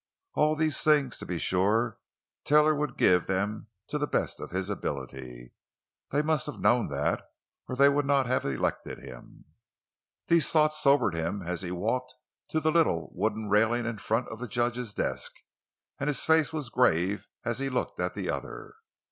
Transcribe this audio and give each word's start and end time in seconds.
All 0.33 0.55
these 0.55 0.81
things, 0.81 1.19
to 1.19 1.27
be 1.27 1.37
sure, 1.37 1.99
Taylor 2.43 2.73
would 2.73 2.97
give 2.97 3.27
them 3.27 3.67
to 3.89 3.99
the 3.99 4.07
best 4.07 4.39
of 4.39 4.49
his 4.49 4.67
ability. 4.67 5.53
They 6.09 6.23
must 6.23 6.47
have 6.47 6.59
known 6.59 6.87
that 6.87 7.21
or 7.69 7.75
they 7.75 7.87
would 7.87 8.07
not 8.07 8.25
have 8.25 8.43
elected 8.43 8.97
him. 8.97 9.45
These 10.25 10.49
thoughts 10.49 10.79
sobered 10.81 11.13
him 11.13 11.43
as 11.43 11.61
he 11.61 11.69
walked 11.69 12.15
to 12.49 12.59
the 12.59 12.71
little 12.71 13.11
wooden 13.13 13.47
railing 13.47 13.85
in 13.85 13.99
front 13.99 14.27
of 14.29 14.39
the 14.39 14.47
judge's 14.47 14.91
desk; 14.91 15.33
and 15.99 16.07
his 16.07 16.25
face 16.25 16.51
was 16.51 16.69
grave 16.71 17.27
as 17.45 17.59
he 17.59 17.69
looked 17.69 17.99
at 17.99 18.15
the 18.15 18.27
other. 18.27 18.73